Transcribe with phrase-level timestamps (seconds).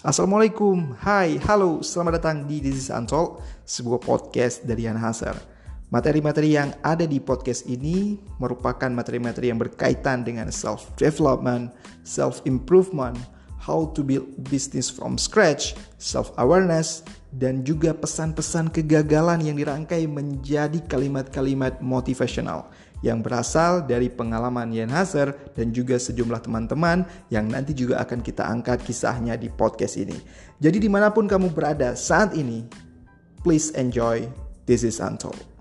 [0.00, 5.36] Assalamualaikum, hai, halo, selamat datang di This is Untold, sebuah podcast dari Yan Hasar.
[5.92, 13.20] Materi-materi yang ada di podcast ini merupakan materi-materi yang berkaitan dengan self-development, self-improvement,
[13.60, 21.78] how to build business from scratch, self-awareness, dan juga pesan-pesan kegagalan yang dirangkai menjadi kalimat-kalimat
[21.84, 28.20] motivational yang berasal dari pengalaman Yen Hazer dan juga sejumlah teman-teman yang nanti juga akan
[28.20, 30.16] kita angkat kisahnya di podcast ini.
[30.60, 32.64] Jadi di mana pun kamu berada saat ini,
[33.40, 34.28] please enjoy
[34.68, 35.59] This is Untold.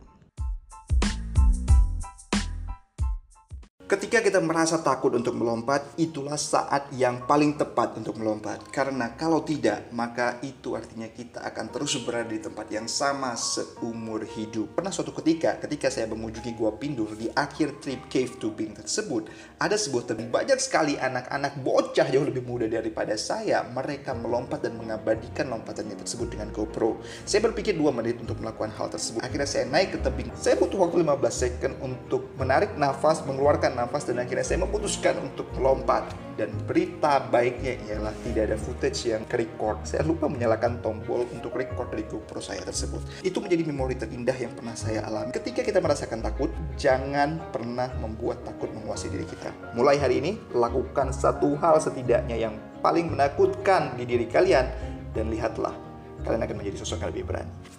[3.90, 8.62] Ketika kita merasa takut untuk melompat, itulah saat yang paling tepat untuk melompat.
[8.70, 14.30] Karena kalau tidak, maka itu artinya kita akan terus berada di tempat yang sama seumur
[14.30, 14.78] hidup.
[14.78, 19.26] Pernah suatu ketika, ketika saya mengunjungi Gua Pindur di akhir trip Cave Tubing tersebut,
[19.58, 23.66] ada sebuah tebing banyak sekali anak-anak bocah jauh lebih muda daripada saya.
[23.74, 27.02] Mereka melompat dan mengabadikan lompatannya tersebut dengan GoPro.
[27.26, 29.26] Saya berpikir dua menit untuk melakukan hal tersebut.
[29.26, 30.30] Akhirnya saya naik ke tebing.
[30.38, 35.47] Saya butuh waktu 15 second untuk menarik nafas, mengeluarkan nafas dan akhirnya saya memutuskan untuk
[35.55, 41.55] melompat dan berita baiknya ialah tidak ada footage yang record saya lupa menyalakan tombol untuk
[41.55, 43.23] record dari GoPro saya tersebut.
[43.23, 45.31] Itu menjadi memori terindah yang pernah saya alami.
[45.31, 49.52] Ketika kita merasakan takut jangan pernah membuat takut menguasai diri kita.
[49.75, 54.67] Mulai hari ini lakukan satu hal setidaknya yang paling menakutkan di diri kalian.
[55.09, 55.73] Dan lihatlah
[56.22, 57.78] kalian akan menjadi sosok yang lebih berani